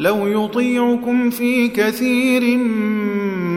[0.00, 2.56] لو يطيعكم في كثير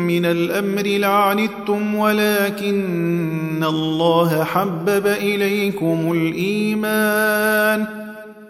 [0.07, 8.02] من الأمر لعنتم ولكن الله حبب إليكم الإيمان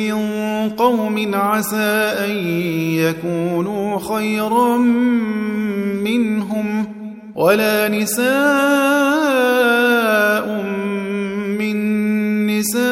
[0.00, 2.30] من قوم عسى أن
[2.94, 4.76] يكونوا خيرا
[6.04, 6.86] منهم
[7.34, 8.26] ولا نساء
[11.58, 11.76] من
[12.46, 12.90] نساء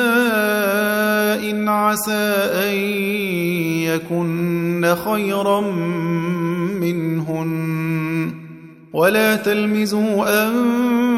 [1.68, 2.34] عسى
[2.68, 2.74] أن
[3.88, 5.60] يكن خيرا
[6.80, 8.32] منهن
[8.92, 11.17] ولا تلمزوا أنفسكم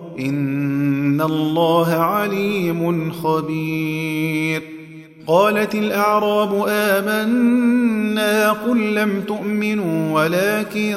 [0.19, 4.81] إن الله عليم خبير.
[5.27, 10.95] قالت الأعراب آمنا قل لم تؤمنوا ولكن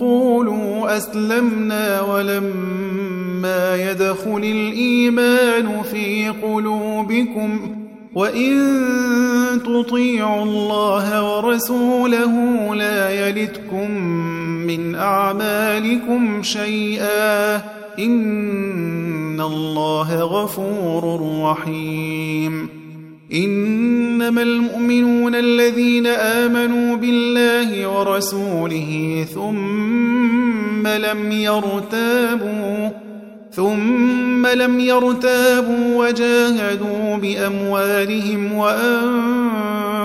[0.00, 7.76] قولوا أسلمنا ولما يدخل الإيمان في قلوبكم
[8.14, 8.70] وإن
[9.64, 12.34] تطيعوا الله ورسوله
[12.74, 13.90] لا يلتكم
[14.66, 22.68] من أعمالكم شيئا إن الله غفور رحيم
[23.32, 32.90] إنما المؤمنون الذين آمنوا بالله ورسوله ثم لم يرتابوا
[33.52, 38.52] ثم لم يرتابوا وجاهدوا بأموالهم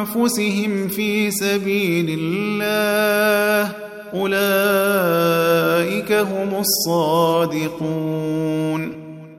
[0.07, 3.84] وأنفسهم في سبيل الله
[4.15, 8.25] أولئك هم الصادقون.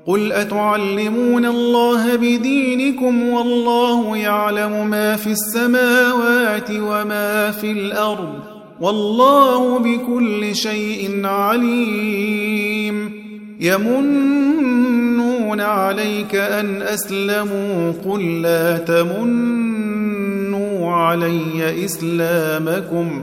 [0.06, 8.34] قل أتعلمون الله بدينكم والله يعلم ما في السماوات وما في الأرض
[8.80, 13.12] والله بكل شيء عليم.
[13.60, 17.92] يمنون عليك أن أسلموا.
[18.04, 23.22] قل لا تمنوا علي إسلامكم.